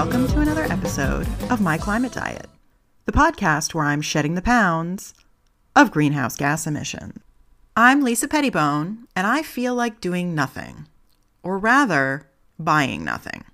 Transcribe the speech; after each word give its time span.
welcome 0.00 0.26
to 0.26 0.40
another 0.40 0.64
episode 0.72 1.28
of 1.50 1.60
My 1.60 1.76
Climate 1.76 2.12
Diet, 2.12 2.48
the 3.04 3.12
podcast 3.12 3.74
where 3.74 3.84
I'm 3.84 4.00
shedding 4.00 4.34
the 4.34 4.40
pounds 4.40 5.12
of 5.76 5.90
greenhouse 5.90 6.36
gas 6.36 6.66
emission. 6.66 7.20
I'm 7.76 8.02
Lisa 8.02 8.26
Pettibone, 8.26 9.06
and 9.14 9.26
I 9.26 9.42
feel 9.42 9.74
like 9.74 10.00
doing 10.00 10.34
nothing, 10.34 10.88
or 11.42 11.58
rather, 11.58 12.26
buying 12.58 13.04
nothing. 13.04 13.44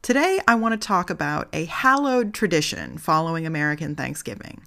Today, 0.00 0.40
I 0.48 0.54
want 0.54 0.80
to 0.80 0.86
talk 0.88 1.10
about 1.10 1.50
a 1.52 1.66
hallowed 1.66 2.32
tradition 2.32 2.96
following 2.96 3.44
American 3.44 3.94
Thanksgiving 3.94 4.62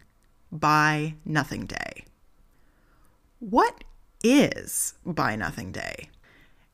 Buy 0.52 1.16
Nothing 1.26 1.66
Day. 1.66 2.06
What 3.40 3.84
is 4.24 4.94
Buy 5.04 5.36
Nothing 5.38 5.72
Day? 5.72 6.12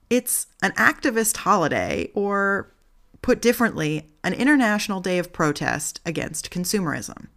It's 0.10 0.48
an 0.62 0.74
activist 0.74 1.38
holiday, 1.38 2.12
or 2.14 2.74
put 3.22 3.42
differently, 3.42 4.09
an 4.24 4.34
international 4.34 5.02
day 5.02 5.18
of 5.20 5.34
protest 5.34 6.02
against 6.06 6.52
consumerism. 6.52 7.28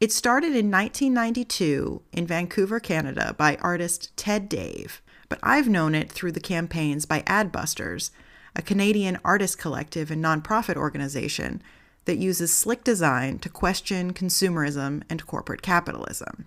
It 0.00 0.12
started 0.12 0.56
in 0.56 0.70
1992 0.70 2.02
in 2.12 2.26
Vancouver, 2.26 2.80
Canada, 2.80 3.34
by 3.38 3.56
artist 3.56 4.14
Ted 4.16 4.48
Dave, 4.48 5.00
but 5.28 5.38
I've 5.42 5.68
known 5.68 5.94
it 5.94 6.10
through 6.10 6.32
the 6.32 6.40
campaigns 6.40 7.06
by 7.06 7.22
Adbusters, 7.22 8.10
a 8.56 8.62
Canadian 8.62 9.18
artist 9.24 9.58
collective 9.58 10.10
and 10.10 10.22
nonprofit 10.22 10.76
organization 10.76 11.62
that 12.04 12.18
uses 12.18 12.52
slick 12.52 12.84
design 12.84 13.38
to 13.38 13.48
question 13.48 14.12
consumerism 14.12 15.02
and 15.08 15.26
corporate 15.26 15.62
capitalism. 15.62 16.46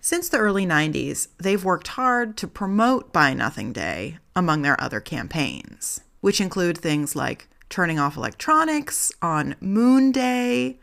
Since 0.00 0.30
the 0.30 0.38
early 0.38 0.66
90s, 0.66 1.28
they've 1.38 1.62
worked 1.62 1.88
hard 1.88 2.36
to 2.38 2.48
promote 2.48 3.12
Buy 3.12 3.34
Nothing 3.34 3.72
Day 3.72 4.18
among 4.34 4.62
their 4.62 4.80
other 4.82 5.00
campaigns, 5.00 6.00
which 6.22 6.40
include 6.40 6.78
things 6.78 7.14
like 7.14 7.49
turning 7.70 7.98
off 7.98 8.16
electronics 8.16 9.10
on 9.22 9.54
Moon 9.60 10.12
Day, 10.12 10.78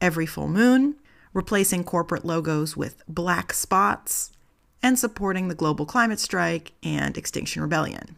every 0.00 0.26
full 0.26 0.48
moon, 0.48 0.96
replacing 1.32 1.84
corporate 1.84 2.24
logos 2.24 2.76
with 2.76 3.02
black 3.06 3.52
spots, 3.52 4.32
and 4.82 4.98
supporting 4.98 5.48
the 5.48 5.54
global 5.54 5.86
climate 5.86 6.18
strike 6.18 6.72
and 6.82 7.16
Extinction 7.16 7.62
Rebellion. 7.62 8.16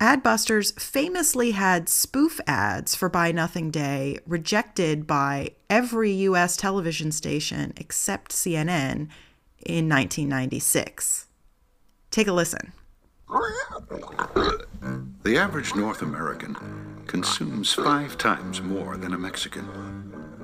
Adbusters 0.00 0.78
famously 0.80 1.52
had 1.52 1.88
spoof 1.88 2.40
ads 2.46 2.94
for 2.94 3.08
Buy 3.08 3.32
Nothing 3.32 3.70
Day 3.70 4.18
rejected 4.26 5.06
by 5.06 5.52
every 5.68 6.12
US 6.12 6.56
television 6.56 7.10
station 7.10 7.72
except 7.76 8.32
CNN 8.32 9.08
in 9.64 9.88
1996. 9.88 11.26
Take 12.10 12.28
a 12.28 12.32
listen. 12.32 12.72
The 15.24 15.36
average 15.36 15.74
North 15.74 16.02
American 16.02 16.56
consumes 17.08 17.72
five 17.72 18.18
times 18.18 18.60
more 18.60 18.98
than 18.98 19.14
a 19.14 19.18
Mexican, 19.18 19.66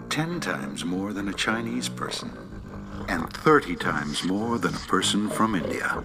ten 0.09 0.41
times 0.41 0.85
more 0.85 1.13
than 1.13 1.29
a 1.29 1.33
Chinese 1.33 1.91
person, 1.91 2.33
and 3.07 3.31
30 3.33 3.77
times 3.77 4.25
more 4.25 4.59
than 4.59 4.75
a 4.75 4.87
person 4.89 5.29
from 5.29 5.55
India. 5.55 6.03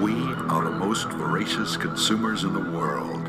We 0.00 0.12
are 0.50 0.64
the 0.64 0.76
most 0.76 1.08
voracious 1.10 1.76
consumers 1.76 2.42
in 2.42 2.52
the 2.52 2.70
world. 2.76 3.28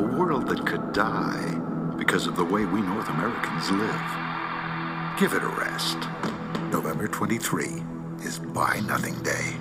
A 0.00 0.16
world 0.18 0.48
that 0.48 0.66
could 0.66 0.92
die 0.92 1.54
because 1.96 2.26
of 2.26 2.36
the 2.36 2.44
way 2.44 2.64
we 2.64 2.82
North 2.82 3.08
Americans 3.08 3.70
live. 3.70 4.10
Give 5.18 5.32
it 5.32 5.44
a 5.44 5.54
rest. 5.56 5.98
November 6.72 7.06
23 7.06 7.82
is 8.24 8.40
Buy 8.40 8.80
Nothing 8.80 9.22
Day 9.22 9.56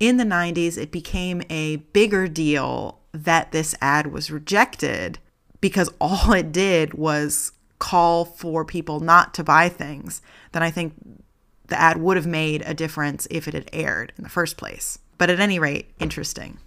in 0.00 0.16
the 0.16 0.24
90s, 0.24 0.78
it 0.78 0.90
became 0.90 1.42
a 1.50 1.76
bigger 1.76 2.26
deal 2.26 2.99
that 3.12 3.52
this 3.52 3.74
ad 3.80 4.08
was 4.08 4.30
rejected 4.30 5.18
because 5.60 5.90
all 6.00 6.32
it 6.32 6.52
did 6.52 6.94
was 6.94 7.52
call 7.78 8.24
for 8.24 8.64
people 8.64 9.00
not 9.00 9.34
to 9.34 9.44
buy 9.44 9.68
things, 9.68 10.20
then 10.52 10.62
I 10.62 10.70
think 10.70 10.94
the 11.66 11.80
ad 11.80 11.96
would 11.96 12.16
have 12.16 12.26
made 12.26 12.62
a 12.66 12.74
difference 12.74 13.26
if 13.30 13.48
it 13.48 13.54
had 13.54 13.70
aired 13.72 14.12
in 14.18 14.24
the 14.24 14.30
first 14.30 14.56
place. 14.56 14.98
But 15.18 15.30
at 15.30 15.40
any 15.40 15.58
rate, 15.58 15.90
interesting. 15.98 16.58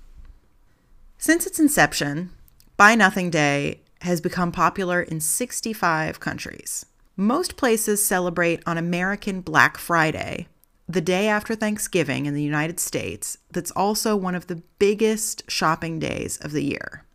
Since 1.18 1.46
its 1.46 1.60
inception, 1.60 2.32
Buy 2.78 2.96
Nothing 2.96 3.30
Day 3.30 3.82
has 4.02 4.20
become 4.20 4.52
popular 4.52 5.02
in 5.02 5.20
65 5.20 6.20
countries. 6.20 6.86
Most 7.16 7.56
places 7.56 8.06
celebrate 8.06 8.62
on 8.66 8.78
American 8.78 9.42
Black 9.42 9.78
Friday, 9.78 10.48
the 10.88 11.02
day 11.02 11.28
after 11.28 11.56
Thanksgiving 11.56 12.26
in 12.26 12.34
the 12.34 12.44
United 12.44 12.80
States, 12.80 13.38
that's 13.52 13.72
also 13.72 14.16
one 14.16 14.36
of 14.36 14.48
the 14.48 14.62
biggest 14.80 15.50
shopping 15.50 16.00
days 16.00 16.38
of 16.38 16.52
the 16.52 16.64
year. 16.64 17.06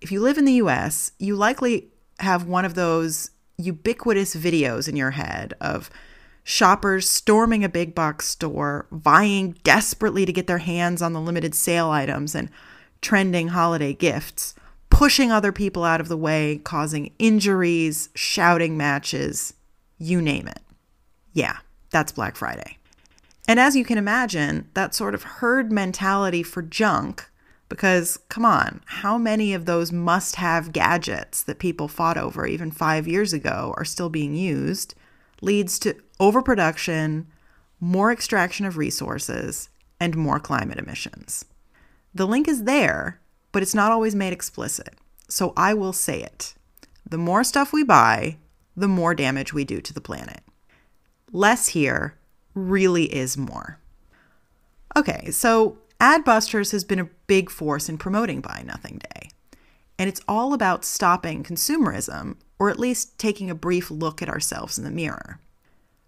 If 0.00 0.12
you 0.12 0.20
live 0.20 0.38
in 0.38 0.44
the 0.44 0.54
US, 0.54 1.12
you 1.18 1.34
likely 1.34 1.88
have 2.20 2.44
one 2.44 2.64
of 2.64 2.74
those 2.74 3.30
ubiquitous 3.56 4.36
videos 4.36 4.88
in 4.88 4.96
your 4.96 5.10
head 5.12 5.54
of 5.60 5.90
shoppers 6.44 7.08
storming 7.08 7.64
a 7.64 7.68
big 7.68 7.94
box 7.94 8.26
store, 8.28 8.86
vying 8.90 9.52
desperately 9.64 10.24
to 10.24 10.32
get 10.32 10.46
their 10.46 10.58
hands 10.58 11.02
on 11.02 11.12
the 11.12 11.20
limited 11.20 11.54
sale 11.54 11.90
items 11.90 12.34
and 12.34 12.48
trending 13.02 13.48
holiday 13.48 13.92
gifts, 13.92 14.54
pushing 14.88 15.30
other 15.30 15.52
people 15.52 15.84
out 15.84 16.00
of 16.00 16.08
the 16.08 16.16
way, 16.16 16.60
causing 16.64 17.12
injuries, 17.18 18.08
shouting 18.14 18.76
matches, 18.76 19.54
you 19.98 20.22
name 20.22 20.48
it. 20.48 20.60
Yeah, 21.32 21.58
that's 21.90 22.12
Black 22.12 22.36
Friday. 22.36 22.77
And 23.48 23.58
as 23.58 23.74
you 23.74 23.84
can 23.84 23.96
imagine, 23.96 24.68
that 24.74 24.94
sort 24.94 25.14
of 25.14 25.22
herd 25.22 25.72
mentality 25.72 26.42
for 26.42 26.60
junk, 26.60 27.30
because 27.70 28.18
come 28.28 28.44
on, 28.44 28.82
how 28.84 29.16
many 29.16 29.54
of 29.54 29.64
those 29.64 29.90
must 29.90 30.36
have 30.36 30.70
gadgets 30.70 31.42
that 31.44 31.58
people 31.58 31.88
fought 31.88 32.18
over 32.18 32.46
even 32.46 32.70
five 32.70 33.08
years 33.08 33.32
ago 33.32 33.72
are 33.78 33.86
still 33.86 34.10
being 34.10 34.34
used, 34.34 34.94
leads 35.40 35.78
to 35.78 35.96
overproduction, 36.20 37.26
more 37.80 38.12
extraction 38.12 38.66
of 38.66 38.76
resources, 38.76 39.70
and 39.98 40.14
more 40.14 40.38
climate 40.38 40.78
emissions. 40.78 41.46
The 42.14 42.26
link 42.26 42.48
is 42.48 42.64
there, 42.64 43.18
but 43.50 43.62
it's 43.62 43.74
not 43.74 43.92
always 43.92 44.14
made 44.14 44.34
explicit. 44.34 44.94
So 45.28 45.54
I 45.56 45.72
will 45.72 45.94
say 45.94 46.22
it. 46.22 46.54
The 47.08 47.18
more 47.18 47.44
stuff 47.44 47.72
we 47.72 47.82
buy, 47.82 48.36
the 48.76 48.88
more 48.88 49.14
damage 49.14 49.54
we 49.54 49.64
do 49.64 49.80
to 49.80 49.94
the 49.94 50.02
planet. 50.02 50.40
Less 51.32 51.68
here, 51.68 52.17
really 52.58 53.04
is 53.14 53.36
more. 53.36 53.78
Okay, 54.96 55.30
so 55.30 55.78
Adbusters 56.00 56.72
has 56.72 56.84
been 56.84 56.98
a 57.00 57.10
big 57.26 57.50
force 57.50 57.88
in 57.88 57.98
promoting 57.98 58.40
Buy 58.40 58.62
Nothing 58.64 58.98
Day. 58.98 59.30
And 59.98 60.08
it's 60.08 60.20
all 60.28 60.54
about 60.54 60.84
stopping 60.84 61.42
consumerism, 61.42 62.36
or 62.58 62.70
at 62.70 62.78
least 62.78 63.18
taking 63.18 63.50
a 63.50 63.54
brief 63.54 63.90
look 63.90 64.22
at 64.22 64.28
ourselves 64.28 64.78
in 64.78 64.84
the 64.84 64.90
mirror. 64.90 65.40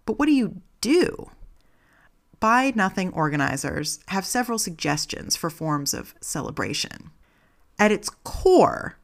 But 0.07 0.19
what 0.19 0.27
do 0.27 0.33
you 0.33 0.61
do? 0.81 1.31
Buy 2.39 2.73
Nothing 2.75 3.13
organizers 3.13 3.99
have 4.09 4.25
several 4.25 4.59
suggestions 4.59 5.37
for 5.37 5.51
forms 5.51 5.93
of 5.93 6.15
celebration. 6.21 7.11
At 7.79 7.93
its 7.93 8.11
core, 8.25 8.97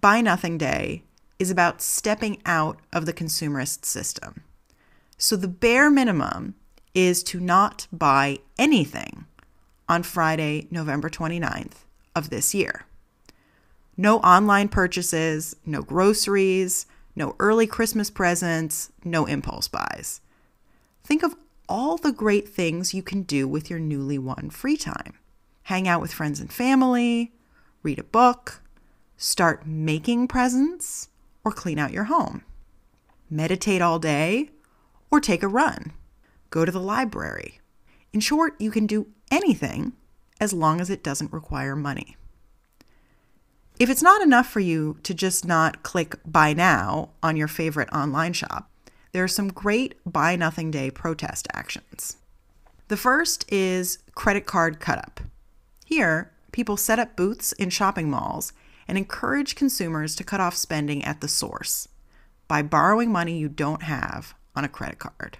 Buy 0.00 0.20
Nothing 0.20 0.58
Day 0.58 1.02
is 1.38 1.50
about 1.50 1.80
stepping 1.80 2.40
out 2.44 2.80
of 2.92 3.06
the 3.06 3.12
consumerist 3.12 3.84
system. 3.84 4.42
So 5.16 5.36
the 5.36 5.48
bare 5.48 5.90
minimum 5.90 6.54
is 6.94 7.22
to 7.24 7.40
not 7.40 7.86
buy 7.92 8.38
anything 8.58 9.26
on 9.88 10.02
Friday, 10.02 10.66
November 10.70 11.08
29th 11.08 11.84
of 12.14 12.30
this 12.30 12.54
year. 12.54 12.84
No 13.96 14.18
online 14.18 14.68
purchases, 14.68 15.56
no 15.64 15.82
groceries, 15.82 16.86
no 17.16 17.34
early 17.38 17.66
Christmas 17.66 18.10
presents, 18.10 18.92
no 19.04 19.26
impulse 19.26 19.68
buys. 19.68 20.20
Think 21.02 21.22
of 21.22 21.34
all 21.68 21.96
the 21.96 22.12
great 22.12 22.48
things 22.48 22.94
you 22.94 23.02
can 23.02 23.22
do 23.22 23.48
with 23.48 23.68
your 23.68 23.78
newly 23.78 24.18
won 24.18 24.50
free 24.50 24.76
time. 24.76 25.14
Hang 25.64 25.88
out 25.88 26.00
with 26.00 26.12
friends 26.12 26.40
and 26.40 26.52
family, 26.52 27.32
read 27.82 27.98
a 27.98 28.04
book, 28.04 28.62
start 29.16 29.66
making 29.66 30.28
presents, 30.28 31.08
or 31.44 31.50
clean 31.50 31.78
out 31.78 31.92
your 31.92 32.04
home. 32.04 32.44
Meditate 33.28 33.82
all 33.82 33.98
day, 33.98 34.50
or 35.10 35.20
take 35.20 35.42
a 35.42 35.48
run 35.48 35.92
go 36.50 36.64
to 36.64 36.72
the 36.72 36.80
library. 36.80 37.60
In 38.12 38.20
short, 38.20 38.54
you 38.60 38.70
can 38.70 38.86
do 38.86 39.08
anything 39.30 39.92
as 40.40 40.52
long 40.52 40.80
as 40.80 40.90
it 40.90 41.02
doesn't 41.02 41.32
require 41.32 41.76
money. 41.76 42.16
If 43.78 43.90
it's 43.90 44.02
not 44.02 44.22
enough 44.22 44.48
for 44.48 44.60
you 44.60 44.98
to 45.04 45.14
just 45.14 45.44
not 45.44 45.82
click 45.82 46.16
buy 46.26 46.52
now 46.52 47.10
on 47.22 47.36
your 47.36 47.48
favorite 47.48 47.88
online 47.92 48.32
shop, 48.32 48.70
there 49.12 49.22
are 49.22 49.28
some 49.28 49.48
great 49.48 49.94
buy 50.04 50.36
nothing 50.36 50.70
day 50.70 50.90
protest 50.90 51.46
actions. 51.52 52.16
The 52.88 52.96
first 52.96 53.50
is 53.52 53.98
credit 54.14 54.46
card 54.46 54.80
cut 54.80 54.98
up. 54.98 55.20
Here, 55.84 56.32
people 56.52 56.76
set 56.76 56.98
up 56.98 57.16
booths 57.16 57.52
in 57.52 57.70
shopping 57.70 58.10
malls 58.10 58.52
and 58.88 58.98
encourage 58.98 59.54
consumers 59.54 60.16
to 60.16 60.24
cut 60.24 60.40
off 60.40 60.56
spending 60.56 61.04
at 61.04 61.20
the 61.20 61.28
source 61.28 61.88
by 62.48 62.62
borrowing 62.62 63.12
money 63.12 63.38
you 63.38 63.48
don't 63.48 63.82
have 63.82 64.34
on 64.56 64.64
a 64.64 64.68
credit 64.68 64.98
card. 64.98 65.38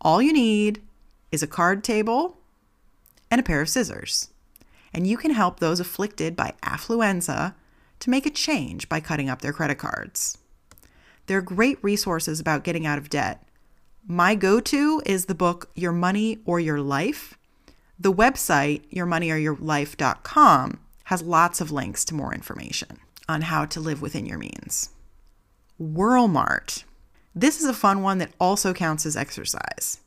All 0.00 0.22
you 0.22 0.32
need 0.32 0.82
is 1.32 1.42
a 1.42 1.46
card 1.46 1.82
table 1.82 2.38
and 3.30 3.40
a 3.40 3.44
pair 3.44 3.60
of 3.60 3.68
scissors. 3.68 4.30
And 4.92 5.06
you 5.06 5.16
can 5.16 5.32
help 5.32 5.60
those 5.60 5.80
afflicted 5.80 6.34
by 6.36 6.54
affluenza 6.62 7.54
to 8.00 8.10
make 8.10 8.26
a 8.26 8.30
change 8.30 8.88
by 8.88 9.00
cutting 9.00 9.28
up 9.28 9.42
their 9.42 9.52
credit 9.52 9.76
cards. 9.76 10.38
There 11.26 11.38
are 11.38 11.42
great 11.42 11.78
resources 11.82 12.40
about 12.40 12.64
getting 12.64 12.86
out 12.86 12.98
of 12.98 13.10
debt. 13.10 13.46
My 14.06 14.34
go 14.34 14.60
to 14.60 15.02
is 15.04 15.26
the 15.26 15.34
book 15.34 15.70
Your 15.74 15.92
Money 15.92 16.38
or 16.46 16.58
Your 16.58 16.80
Life. 16.80 17.36
The 17.98 18.12
website, 18.12 18.88
yourmoneyoryourlife.com, 18.90 20.80
has 21.04 21.22
lots 21.22 21.60
of 21.60 21.72
links 21.72 22.04
to 22.06 22.14
more 22.14 22.32
information 22.32 22.98
on 23.28 23.42
how 23.42 23.66
to 23.66 23.80
live 23.80 24.00
within 24.00 24.24
your 24.24 24.38
means. 24.38 24.90
Whirlmart. 25.80 26.84
This 27.40 27.60
is 27.60 27.66
a 27.66 27.72
fun 27.72 28.02
one 28.02 28.18
that 28.18 28.32
also 28.40 28.74
counts 28.74 29.06
as 29.06 29.16
exercise. 29.16 30.00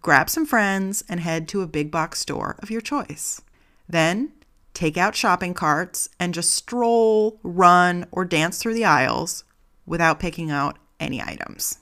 Grab 0.00 0.30
some 0.30 0.46
friends 0.46 1.02
and 1.08 1.18
head 1.18 1.48
to 1.48 1.60
a 1.60 1.66
big 1.66 1.90
box 1.90 2.20
store 2.20 2.54
of 2.60 2.70
your 2.70 2.80
choice. 2.80 3.42
Then 3.88 4.30
take 4.74 4.96
out 4.96 5.16
shopping 5.16 5.54
carts 5.54 6.08
and 6.20 6.32
just 6.32 6.54
stroll, 6.54 7.40
run, 7.42 8.06
or 8.12 8.24
dance 8.24 8.58
through 8.58 8.74
the 8.74 8.84
aisles 8.84 9.42
without 9.86 10.20
picking 10.20 10.52
out 10.52 10.78
any 11.00 11.20
items. 11.20 11.80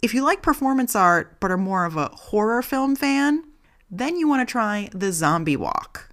If 0.00 0.14
you 0.14 0.24
like 0.24 0.40
performance 0.40 0.96
art 0.96 1.38
but 1.38 1.50
are 1.50 1.58
more 1.58 1.84
of 1.84 1.98
a 1.98 2.08
horror 2.08 2.62
film 2.62 2.96
fan, 2.96 3.44
then 3.90 4.16
you 4.16 4.26
want 4.26 4.48
to 4.48 4.50
try 4.50 4.88
the 4.92 5.12
zombie 5.12 5.54
walk. 5.54 6.08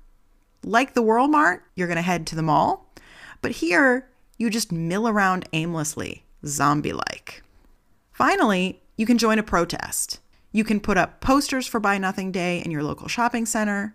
Like 0.65 0.95
the 0.95 1.03
Whirlmart, 1.03 1.61
you're 1.75 1.87
going 1.87 1.95
to 1.95 2.01
head 2.01 2.27
to 2.27 2.35
the 2.35 2.41
mall, 2.41 2.93
but 3.41 3.51
here 3.51 4.09
you 4.37 4.49
just 4.49 4.69
mill 4.69 5.07
around 5.07 5.47
aimlessly, 5.53 6.25
zombie 6.45 6.91
like. 6.91 7.41
Finally, 8.15 8.81
you 8.95 9.05
can 9.05 9.17
join 9.17 9.37
a 9.37 9.43
protest. 9.43 10.21
You 10.53 10.63
can 10.63 10.79
put 10.79 10.95
up 10.95 11.19
posters 11.19 11.67
for 11.67 11.81
Buy 11.81 11.97
Nothing 11.97 12.31
Day 12.31 12.59
in 12.63 12.71
your 12.71 12.81
local 12.81 13.09
shopping 13.09 13.45
center, 13.45 13.93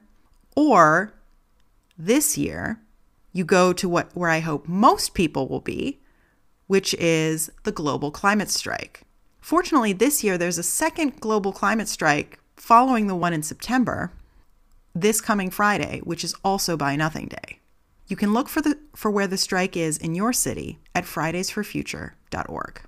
or 0.54 1.14
this 1.96 2.36
year, 2.36 2.82
you 3.32 3.46
go 3.46 3.72
to 3.72 3.88
what 3.88 4.14
where 4.14 4.28
I 4.28 4.40
hope 4.40 4.68
most 4.68 5.14
people 5.14 5.48
will 5.48 5.62
be, 5.62 6.02
which 6.66 6.92
is 6.98 7.50
the 7.62 7.72
global 7.72 8.10
climate 8.10 8.50
strike. 8.50 9.04
Fortunately, 9.40 9.94
this 9.94 10.22
year 10.22 10.36
there's 10.36 10.58
a 10.58 10.62
second 10.62 11.18
global 11.20 11.50
climate 11.50 11.88
strike 11.88 12.38
following 12.58 13.06
the 13.06 13.16
one 13.16 13.32
in 13.32 13.42
September, 13.42 14.12
this 14.94 15.22
coming 15.22 15.48
Friday, 15.48 16.00
which 16.04 16.24
is 16.24 16.34
also 16.44 16.76
Buy 16.76 16.94
Nothing 16.94 17.28
Day. 17.28 17.60
You 18.06 18.16
can 18.16 18.34
look 18.34 18.50
for 18.50 18.60
the 18.60 18.78
for 18.94 19.10
where 19.10 19.26
the 19.26 19.38
strike 19.38 19.78
is 19.78 19.96
in 19.96 20.14
your 20.14 20.34
city 20.34 20.78
at 20.94 21.04
fridaysforfuture.org. 21.04 22.82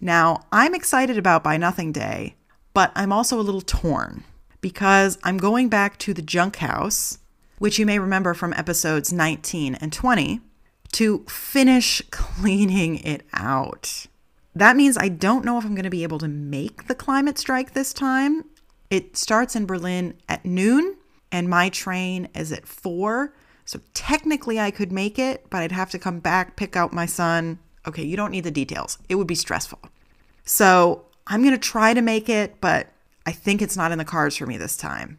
Now, 0.00 0.44
I'm 0.52 0.74
excited 0.74 1.18
about 1.18 1.42
Buy 1.42 1.56
Nothing 1.56 1.90
Day, 1.90 2.36
but 2.72 2.92
I'm 2.94 3.12
also 3.12 3.40
a 3.40 3.42
little 3.42 3.60
torn 3.60 4.22
because 4.60 5.18
I'm 5.24 5.38
going 5.38 5.68
back 5.68 5.98
to 5.98 6.14
the 6.14 6.22
junk 6.22 6.56
house, 6.56 7.18
which 7.58 7.78
you 7.78 7.86
may 7.86 7.98
remember 7.98 8.34
from 8.34 8.52
episodes 8.52 9.12
19 9.12 9.74
and 9.76 9.92
20, 9.92 10.40
to 10.92 11.24
finish 11.28 12.00
cleaning 12.10 12.98
it 12.98 13.24
out. 13.32 14.06
That 14.54 14.76
means 14.76 14.96
I 14.96 15.08
don't 15.08 15.44
know 15.44 15.58
if 15.58 15.64
I'm 15.64 15.74
going 15.74 15.84
to 15.84 15.90
be 15.90 16.02
able 16.02 16.18
to 16.18 16.28
make 16.28 16.86
the 16.86 16.94
climate 16.94 17.38
strike 17.38 17.74
this 17.74 17.92
time. 17.92 18.44
It 18.90 19.16
starts 19.16 19.54
in 19.54 19.66
Berlin 19.66 20.14
at 20.28 20.44
noon, 20.44 20.96
and 21.30 21.48
my 21.48 21.68
train 21.68 22.28
is 22.34 22.52
at 22.52 22.66
four. 22.66 23.34
So 23.64 23.80
technically, 23.94 24.58
I 24.58 24.70
could 24.70 24.92
make 24.92 25.18
it, 25.18 25.46
but 25.50 25.58
I'd 25.62 25.72
have 25.72 25.90
to 25.90 25.98
come 25.98 26.20
back, 26.20 26.56
pick 26.56 26.74
out 26.74 26.92
my 26.92 27.06
son. 27.06 27.58
Okay, 27.88 28.04
you 28.04 28.16
don't 28.16 28.30
need 28.30 28.44
the 28.44 28.50
details. 28.50 28.98
It 29.08 29.14
would 29.14 29.26
be 29.26 29.34
stressful. 29.34 29.80
So 30.44 31.06
I'm 31.26 31.42
going 31.42 31.54
to 31.54 31.58
try 31.58 31.94
to 31.94 32.02
make 32.02 32.28
it, 32.28 32.60
but 32.60 32.88
I 33.26 33.32
think 33.32 33.62
it's 33.62 33.76
not 33.76 33.92
in 33.92 33.98
the 33.98 34.04
cards 34.04 34.36
for 34.36 34.46
me 34.46 34.58
this 34.58 34.76
time. 34.76 35.18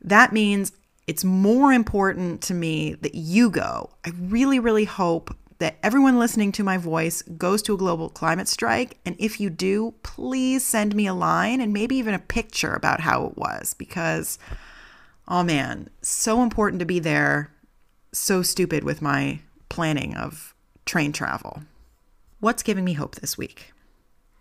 That 0.00 0.32
means 0.32 0.72
it's 1.06 1.24
more 1.24 1.72
important 1.72 2.42
to 2.42 2.54
me 2.54 2.94
that 2.94 3.14
you 3.14 3.50
go. 3.50 3.90
I 4.06 4.12
really, 4.18 4.58
really 4.58 4.84
hope 4.84 5.36
that 5.58 5.76
everyone 5.82 6.18
listening 6.18 6.52
to 6.52 6.62
my 6.62 6.78
voice 6.78 7.22
goes 7.22 7.62
to 7.62 7.74
a 7.74 7.78
global 7.78 8.08
climate 8.08 8.48
strike. 8.48 8.98
And 9.04 9.16
if 9.18 9.40
you 9.40 9.50
do, 9.50 9.94
please 10.02 10.64
send 10.64 10.94
me 10.94 11.06
a 11.06 11.14
line 11.14 11.60
and 11.60 11.72
maybe 11.72 11.96
even 11.96 12.14
a 12.14 12.18
picture 12.18 12.74
about 12.74 13.00
how 13.00 13.26
it 13.26 13.36
was 13.36 13.74
because, 13.74 14.38
oh 15.26 15.42
man, 15.42 15.90
so 16.00 16.42
important 16.42 16.80
to 16.80 16.86
be 16.86 17.00
there. 17.00 17.52
So 18.12 18.42
stupid 18.42 18.84
with 18.84 19.02
my 19.02 19.40
planning 19.68 20.14
of 20.16 20.54
train 20.86 21.12
travel. 21.12 21.62
What's 22.40 22.62
giving 22.62 22.84
me 22.84 22.92
hope 22.92 23.16
this 23.16 23.36
week? 23.36 23.72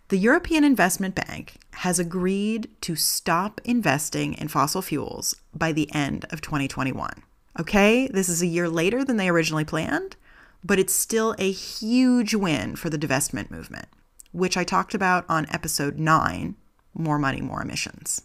The 0.09 0.19
European 0.19 0.63
Investment 0.63 1.15
Bank 1.15 1.55
has 1.77 1.97
agreed 1.97 2.69
to 2.81 2.95
stop 2.95 3.59
investing 3.63 4.35
in 4.35 4.49
fossil 4.49 4.83
fuels 4.83 5.35
by 5.51 5.71
the 5.71 5.91
end 5.95 6.25
of 6.29 6.39
2021. 6.39 7.23
Okay, 7.59 8.07
this 8.09 8.29
is 8.29 8.43
a 8.43 8.47
year 8.47 8.69
later 8.69 9.03
than 9.03 9.17
they 9.17 9.29
originally 9.29 9.65
planned, 9.65 10.15
but 10.63 10.77
it's 10.77 10.93
still 10.93 11.33
a 11.39 11.51
huge 11.51 12.35
win 12.35 12.75
for 12.75 12.91
the 12.91 12.99
divestment 12.99 13.49
movement, 13.49 13.87
which 14.31 14.57
I 14.57 14.63
talked 14.63 14.93
about 14.93 15.25
on 15.27 15.47
episode 15.49 15.97
9 15.97 16.55
More 16.93 17.17
Money, 17.17 17.41
More 17.41 17.63
Emissions. 17.63 18.21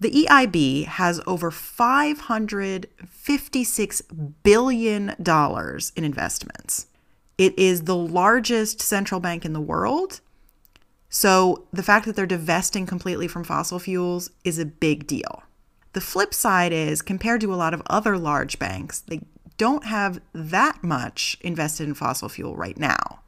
The 0.00 0.12
EIB 0.12 0.86
has 0.86 1.20
over 1.26 1.50
$556 1.50 4.02
billion 4.42 5.14
in 5.94 6.04
investments. 6.04 6.86
It 7.36 7.58
is 7.58 7.82
the 7.82 7.96
largest 7.96 8.80
central 8.80 9.20
bank 9.20 9.44
in 9.44 9.52
the 9.52 9.60
world 9.60 10.20
so 11.14 11.68
the 11.72 11.84
fact 11.84 12.06
that 12.06 12.16
they're 12.16 12.26
divesting 12.26 12.86
completely 12.86 13.28
from 13.28 13.44
fossil 13.44 13.78
fuels 13.78 14.30
is 14.42 14.58
a 14.58 14.66
big 14.66 15.06
deal. 15.06 15.44
The 15.92 16.00
flip 16.00 16.34
side 16.34 16.72
is, 16.72 17.02
compared 17.02 17.40
to 17.42 17.54
a 17.54 17.56
lot 17.56 17.72
of 17.72 17.84
other 17.86 18.18
large 18.18 18.58
banks, 18.58 18.98
they 18.98 19.20
don't 19.56 19.84
have 19.84 20.20
that 20.32 20.82
much 20.82 21.36
invested 21.40 21.86
in 21.86 21.94
fossil 21.94 22.28
fuel 22.28 22.56
right 22.56 22.76
now. 22.76 23.20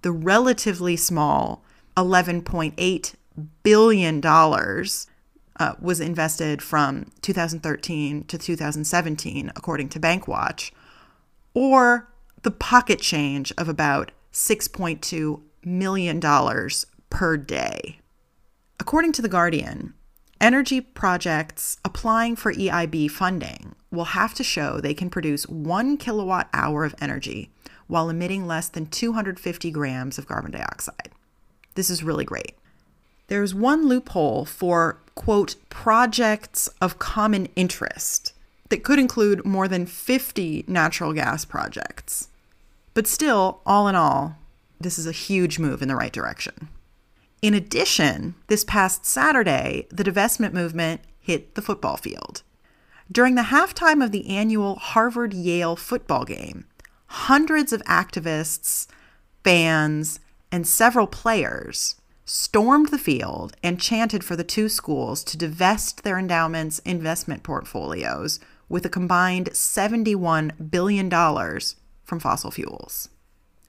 The 0.00 0.12
relatively 0.12 0.96
small 0.96 1.62
$11.8 1.94 3.14
billion 3.62 4.22
uh, 4.24 5.74
was 5.78 6.00
invested 6.00 6.62
from 6.62 7.12
2013 7.20 8.24
to 8.24 8.38
2017, 8.38 9.52
according 9.54 9.90
to 9.90 10.00
Bankwatch, 10.00 10.70
or 11.52 12.08
the 12.46 12.52
pocket 12.52 13.00
change 13.00 13.52
of 13.58 13.68
about 13.68 14.12
$6.2 14.32 15.40
million 15.64 16.20
per 17.10 17.36
day. 17.36 17.98
According 18.78 19.10
to 19.14 19.22
The 19.22 19.28
Guardian, 19.28 19.94
energy 20.40 20.80
projects 20.80 21.78
applying 21.84 22.36
for 22.36 22.54
EIB 22.54 23.10
funding 23.10 23.74
will 23.90 24.04
have 24.04 24.32
to 24.34 24.44
show 24.44 24.80
they 24.80 24.94
can 24.94 25.10
produce 25.10 25.48
one 25.48 25.96
kilowatt 25.96 26.48
hour 26.52 26.84
of 26.84 26.94
energy 27.00 27.50
while 27.88 28.08
emitting 28.08 28.46
less 28.46 28.68
than 28.68 28.86
250 28.86 29.72
grams 29.72 30.16
of 30.16 30.28
carbon 30.28 30.52
dioxide. 30.52 31.10
This 31.74 31.90
is 31.90 32.04
really 32.04 32.24
great. 32.24 32.54
There's 33.26 33.56
one 33.56 33.88
loophole 33.88 34.44
for, 34.44 35.00
quote, 35.16 35.56
projects 35.68 36.68
of 36.80 37.00
common 37.00 37.48
interest 37.56 38.34
that 38.68 38.84
could 38.84 39.00
include 39.00 39.44
more 39.44 39.66
than 39.66 39.84
50 39.84 40.64
natural 40.68 41.12
gas 41.12 41.44
projects. 41.44 42.28
But 42.96 43.06
still, 43.06 43.60
all 43.66 43.88
in 43.88 43.94
all, 43.94 44.38
this 44.80 44.98
is 44.98 45.06
a 45.06 45.12
huge 45.12 45.58
move 45.58 45.82
in 45.82 45.88
the 45.88 45.94
right 45.94 46.10
direction. 46.10 46.70
In 47.42 47.52
addition, 47.52 48.36
this 48.46 48.64
past 48.64 49.04
Saturday, 49.04 49.86
the 49.90 50.02
divestment 50.02 50.54
movement 50.54 51.02
hit 51.20 51.56
the 51.56 51.60
football 51.60 51.98
field. 51.98 52.42
During 53.12 53.34
the 53.34 53.52
halftime 53.52 54.02
of 54.02 54.12
the 54.12 54.26
annual 54.30 54.76
Harvard 54.76 55.34
Yale 55.34 55.76
football 55.76 56.24
game, 56.24 56.64
hundreds 57.08 57.70
of 57.70 57.82
activists, 57.82 58.86
fans, 59.44 60.18
and 60.50 60.66
several 60.66 61.06
players 61.06 61.96
stormed 62.24 62.88
the 62.88 62.96
field 62.96 63.54
and 63.62 63.78
chanted 63.78 64.24
for 64.24 64.36
the 64.36 64.42
two 64.42 64.70
schools 64.70 65.22
to 65.24 65.36
divest 65.36 66.02
their 66.02 66.18
endowment's 66.18 66.78
investment 66.78 67.42
portfolios 67.42 68.40
with 68.70 68.86
a 68.86 68.88
combined 68.88 69.50
$71 69.50 70.70
billion 70.70 71.10
from 72.06 72.20
fossil 72.20 72.50
fuels. 72.50 73.10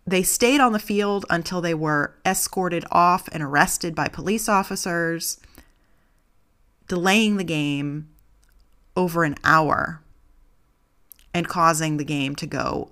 They 0.06 0.24
stayed 0.24 0.62
on 0.62 0.72
the 0.72 0.80
field 0.80 1.26
until 1.30 1.60
they 1.60 1.74
were 1.74 2.16
escorted 2.26 2.86
off 2.90 3.28
and 3.34 3.44
arrested 3.44 3.94
by 3.94 4.08
police 4.08 4.48
officers, 4.48 5.38
delaying 6.88 7.36
the 7.36 7.44
game 7.44 8.08
over 8.96 9.26
an 9.26 9.36
hour 9.44 10.02
and 11.34 11.50
causing 11.50 11.98
the 11.98 12.06
game 12.06 12.38
to 12.38 12.48
go 12.48 12.92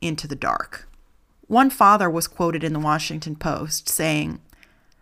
into 0.00 0.26
the 0.26 0.34
dark. 0.34 0.88
One 1.48 1.68
father 1.68 2.08
was 2.08 2.26
quoted 2.26 2.64
in 2.64 2.72
the 2.72 2.78
Washington 2.78 3.36
Post 3.36 3.88
saying, 3.88 4.40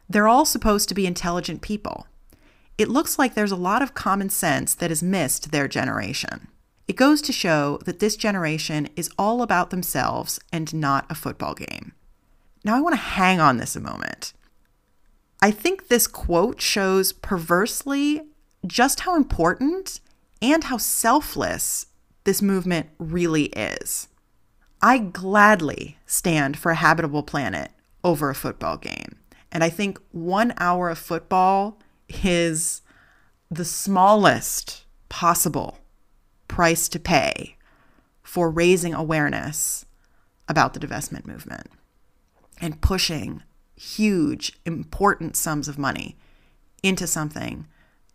They're 0.08 0.28
all 0.28 0.44
supposed 0.44 0.88
to 0.88 0.94
be 0.94 1.06
intelligent 1.06 1.62
people. 1.62 2.08
It 2.76 2.88
looks 2.88 3.18
like 3.18 3.34
there's 3.34 3.52
a 3.52 3.56
lot 3.56 3.82
of 3.82 3.94
common 3.94 4.30
sense 4.30 4.74
that 4.74 4.90
has 4.90 5.02
missed 5.02 5.52
their 5.52 5.68
generation. 5.68 6.48
It 6.88 6.96
goes 6.96 7.20
to 7.22 7.32
show 7.32 7.78
that 7.84 7.98
this 7.98 8.16
generation 8.16 8.88
is 8.94 9.10
all 9.18 9.42
about 9.42 9.70
themselves 9.70 10.38
and 10.52 10.72
not 10.72 11.06
a 11.10 11.14
football 11.14 11.54
game. 11.54 11.92
Now, 12.64 12.76
I 12.76 12.80
want 12.80 12.94
to 12.94 13.00
hang 13.00 13.40
on 13.40 13.56
this 13.56 13.76
a 13.76 13.80
moment. 13.80 14.32
I 15.42 15.50
think 15.50 15.88
this 15.88 16.06
quote 16.06 16.60
shows 16.60 17.12
perversely 17.12 18.22
just 18.66 19.00
how 19.00 19.16
important 19.16 20.00
and 20.40 20.64
how 20.64 20.76
selfless 20.76 21.86
this 22.24 22.42
movement 22.42 22.88
really 22.98 23.44
is. 23.46 24.08
I 24.82 24.98
gladly 24.98 25.98
stand 26.06 26.56
for 26.56 26.70
a 26.70 26.76
habitable 26.76 27.22
planet 27.22 27.70
over 28.04 28.30
a 28.30 28.34
football 28.34 28.76
game. 28.76 29.16
And 29.50 29.64
I 29.64 29.70
think 29.70 29.98
one 30.12 30.54
hour 30.58 30.90
of 30.90 30.98
football 30.98 31.78
is 32.08 32.82
the 33.50 33.64
smallest 33.64 34.84
possible 35.08 35.78
price 36.48 36.88
to 36.88 36.98
pay 36.98 37.56
for 38.22 38.50
raising 38.50 38.94
awareness 38.94 39.86
about 40.48 40.74
the 40.74 40.80
divestment 40.80 41.26
movement 41.26 41.68
and 42.60 42.80
pushing 42.80 43.42
huge, 43.76 44.58
important 44.64 45.36
sums 45.36 45.68
of 45.68 45.78
money 45.78 46.16
into 46.82 47.06
something 47.06 47.66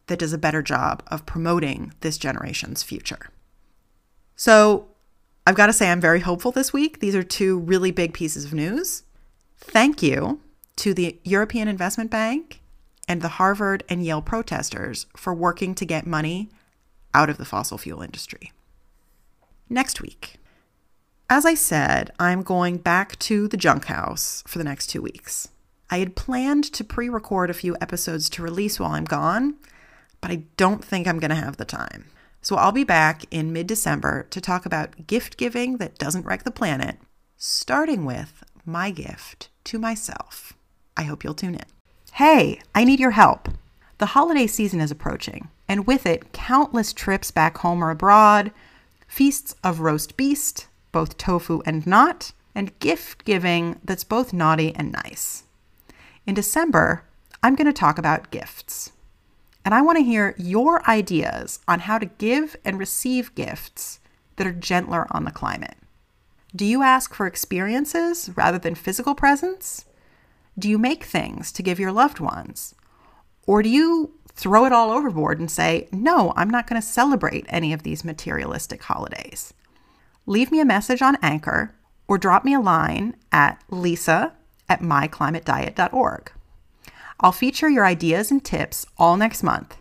that 0.07 0.19
does 0.19 0.33
a 0.33 0.37
better 0.37 0.61
job 0.61 1.03
of 1.07 1.25
promoting 1.25 1.93
this 2.01 2.17
generation's 2.17 2.83
future. 2.83 3.29
So, 4.35 4.87
I've 5.45 5.55
got 5.55 5.67
to 5.67 5.73
say, 5.73 5.89
I'm 5.89 6.01
very 6.01 6.19
hopeful 6.19 6.51
this 6.51 6.71
week. 6.71 6.99
These 6.99 7.15
are 7.15 7.23
two 7.23 7.59
really 7.59 7.91
big 7.91 8.13
pieces 8.13 8.45
of 8.45 8.53
news. 8.53 9.03
Thank 9.57 10.03
you 10.03 10.39
to 10.77 10.93
the 10.93 11.19
European 11.23 11.67
Investment 11.67 12.11
Bank 12.11 12.61
and 13.07 13.21
the 13.21 13.27
Harvard 13.27 13.83
and 13.89 14.05
Yale 14.05 14.21
protesters 14.21 15.07
for 15.15 15.33
working 15.33 15.75
to 15.75 15.85
get 15.85 16.05
money 16.05 16.49
out 17.13 17.29
of 17.29 17.37
the 17.37 17.45
fossil 17.45 17.77
fuel 17.77 18.01
industry. 18.01 18.51
Next 19.69 20.01
week, 20.01 20.35
as 21.29 21.45
I 21.45 21.53
said, 21.53 22.11
I'm 22.19 22.43
going 22.43 22.77
back 22.77 23.17
to 23.19 23.47
the 23.47 23.57
junk 23.57 23.85
house 23.85 24.43
for 24.45 24.57
the 24.57 24.65
next 24.65 24.87
two 24.87 25.01
weeks. 25.01 25.47
I 25.89 25.99
had 25.99 26.15
planned 26.15 26.65
to 26.73 26.83
pre 26.83 27.09
record 27.09 27.49
a 27.49 27.53
few 27.53 27.77
episodes 27.79 28.29
to 28.31 28.43
release 28.43 28.79
while 28.79 28.91
I'm 28.91 29.05
gone, 29.05 29.55
but 30.19 30.31
I 30.31 30.43
don't 30.57 30.83
think 30.83 31.07
I'm 31.07 31.19
going 31.19 31.29
to 31.29 31.35
have 31.35 31.57
the 31.57 31.65
time. 31.65 32.05
So 32.41 32.55
I'll 32.55 32.71
be 32.71 32.83
back 32.83 33.23
in 33.31 33.53
mid 33.53 33.67
December 33.67 34.27
to 34.31 34.41
talk 34.41 34.65
about 34.65 35.07
gift 35.07 35.37
giving 35.37 35.77
that 35.77 35.97
doesn't 35.97 36.25
wreck 36.25 36.43
the 36.43 36.51
planet, 36.51 36.97
starting 37.37 38.03
with 38.03 38.43
my 38.65 38.91
gift 38.91 39.49
to 39.65 39.79
myself. 39.79 40.53
I 40.97 41.03
hope 41.03 41.23
you'll 41.23 41.33
tune 41.33 41.55
in. 41.55 41.65
Hey, 42.13 42.61
I 42.75 42.83
need 42.83 42.99
your 42.99 43.11
help. 43.11 43.47
The 43.99 44.07
holiday 44.07 44.47
season 44.47 44.81
is 44.81 44.91
approaching, 44.91 45.49
and 45.71 45.87
with 45.87 46.05
it, 46.05 46.33
countless 46.33 46.91
trips 46.91 47.31
back 47.31 47.59
home 47.59 47.81
or 47.81 47.91
abroad, 47.91 48.51
feasts 49.07 49.55
of 49.63 49.79
roast 49.79 50.17
beast, 50.17 50.67
both 50.91 51.15
tofu 51.15 51.61
and 51.65 51.87
not, 51.87 52.33
and 52.53 52.77
gift 52.79 53.23
giving 53.23 53.79
that's 53.81 54.03
both 54.03 54.33
naughty 54.33 54.75
and 54.75 54.91
nice. 54.91 55.43
In 56.27 56.35
December, 56.35 57.05
I'm 57.41 57.55
going 57.55 57.67
to 57.67 57.73
talk 57.73 57.97
about 57.97 58.31
gifts. 58.31 58.91
And 59.63 59.73
I 59.73 59.81
want 59.81 59.97
to 59.97 60.03
hear 60.03 60.35
your 60.37 60.85
ideas 60.89 61.61
on 61.69 61.79
how 61.79 61.97
to 61.99 62.05
give 62.05 62.57
and 62.65 62.77
receive 62.77 63.33
gifts 63.33 64.01
that 64.35 64.45
are 64.45 64.51
gentler 64.51 65.07
on 65.11 65.23
the 65.23 65.31
climate. 65.31 65.77
Do 66.53 66.65
you 66.65 66.83
ask 66.83 67.13
for 67.13 67.25
experiences 67.27 68.29
rather 68.35 68.59
than 68.59 68.75
physical 68.75 69.15
presents? 69.15 69.85
Do 70.59 70.67
you 70.67 70.77
make 70.77 71.05
things 71.05 71.49
to 71.53 71.63
give 71.63 71.79
your 71.79 71.93
loved 71.93 72.19
ones? 72.19 72.75
Or 73.47 73.63
do 73.63 73.69
you 73.69 74.11
throw 74.33 74.65
it 74.65 74.71
all 74.71 74.91
overboard 74.91 75.39
and 75.39 75.49
say, 75.49 75.87
no, 75.91 76.33
I'm 76.35 76.49
not 76.49 76.67
going 76.67 76.81
to 76.81 76.87
celebrate 76.87 77.45
any 77.49 77.73
of 77.73 77.83
these 77.83 78.05
materialistic 78.05 78.83
holidays? 78.83 79.53
Leave 80.25 80.51
me 80.51 80.59
a 80.59 80.65
message 80.65 81.01
on 81.01 81.17
Anchor 81.21 81.75
or 82.07 82.17
drop 82.17 82.43
me 82.43 82.53
a 82.53 82.59
line 82.59 83.15
at 83.31 83.61
lisa 83.69 84.33
at 84.69 84.81
myclimatediet.org. 84.81 86.31
I'll 87.19 87.31
feature 87.31 87.69
your 87.69 87.85
ideas 87.85 88.31
and 88.31 88.43
tips 88.43 88.85
all 88.97 89.15
next 89.15 89.43
month. 89.43 89.77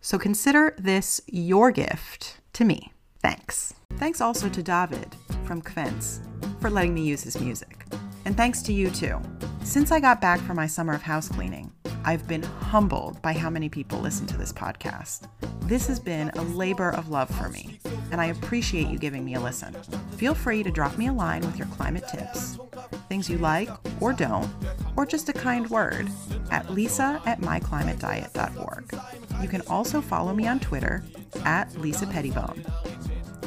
So 0.00 0.18
consider 0.18 0.74
this 0.78 1.20
your 1.26 1.70
gift 1.70 2.38
to 2.54 2.64
me. 2.64 2.92
Thanks. 3.20 3.74
Thanks 3.96 4.20
also 4.20 4.48
to 4.48 4.62
David 4.62 5.14
from 5.44 5.60
Kvens 5.60 6.20
for 6.60 6.70
letting 6.70 6.94
me 6.94 7.02
use 7.02 7.22
his 7.22 7.40
music. 7.40 7.84
And 8.24 8.36
thanks 8.36 8.62
to 8.62 8.72
you 8.72 8.90
too. 8.90 9.20
Since 9.64 9.90
I 9.90 10.00
got 10.00 10.20
back 10.20 10.40
from 10.40 10.56
my 10.56 10.66
summer 10.66 10.94
of 10.94 11.02
house 11.02 11.28
cleaning, 11.28 11.72
I've 12.04 12.26
been 12.26 12.42
humbled 12.42 13.20
by 13.22 13.32
how 13.32 13.50
many 13.50 13.68
people 13.68 13.98
listen 13.98 14.26
to 14.28 14.36
this 14.36 14.52
podcast. 14.52 15.28
This 15.62 15.86
has 15.88 16.00
been 16.00 16.30
a 16.30 16.42
labor 16.42 16.90
of 16.90 17.10
love 17.10 17.28
for 17.28 17.48
me, 17.48 17.78
and 18.10 18.20
I 18.20 18.26
appreciate 18.26 18.88
you 18.88 18.98
giving 18.98 19.24
me 19.24 19.34
a 19.34 19.40
listen. 19.40 19.74
Feel 20.16 20.34
free 20.34 20.62
to 20.62 20.70
drop 20.70 20.96
me 20.96 21.08
a 21.08 21.12
line 21.12 21.42
with 21.42 21.58
your 21.58 21.66
climate 21.68 22.04
tips, 22.08 22.58
things 23.08 23.28
you 23.28 23.38
like 23.38 23.68
or 24.00 24.12
don't, 24.12 24.48
or 24.96 25.04
just 25.04 25.28
a 25.28 25.32
kind 25.32 25.68
word 25.68 26.08
at 26.50 26.70
lisa 26.70 27.20
at 27.26 27.40
myclimatediet.org. 27.40 28.98
You 29.42 29.48
can 29.48 29.62
also 29.68 30.00
follow 30.00 30.34
me 30.34 30.46
on 30.46 30.60
Twitter 30.60 31.04
at 31.44 31.72
Lisa 31.78 32.06
Pettibone. 32.06 32.64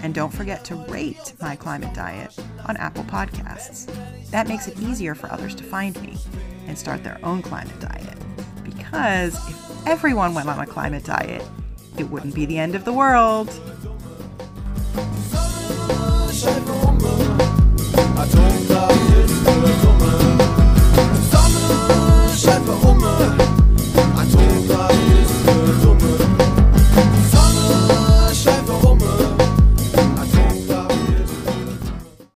And 0.04 0.16
don't 0.16 0.34
forget 0.34 0.64
to 0.66 0.76
rate 0.76 1.34
My 1.40 1.56
Climate 1.56 1.94
Diet 1.94 2.36
on 2.66 2.78
Apple 2.78 3.04
Podcasts. 3.04 3.86
That 4.32 4.48
makes 4.48 4.68
it 4.68 4.80
easier 4.80 5.14
for 5.14 5.32
others 5.32 5.54
to 5.56 5.64
find 5.64 6.02
me 6.02 6.18
and 6.68 6.78
start 6.78 7.04
their 7.04 7.20
own 7.24 7.42
climate 7.42 7.80
diet. 7.80 8.11
Because 8.92 9.38
if 9.48 9.88
everyone 9.88 10.34
went 10.34 10.50
on 10.50 10.60
a 10.60 10.66
climate 10.66 11.06
diet, 11.06 11.48
it 11.98 12.04
wouldn't 12.10 12.36
be 12.36 12.46
the 12.46 12.58
end 12.58 12.76
of 12.76 12.84
the 12.84 12.92
world. 12.92 13.50